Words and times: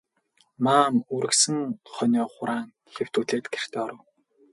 Маам 0.63 0.95
үргэсэн 1.15 1.57
хонио 1.93 2.25
хураан 2.33 2.67
хэвтүүлээд 2.95 3.45
гэртээ 3.53 3.79
оров. 3.85 3.99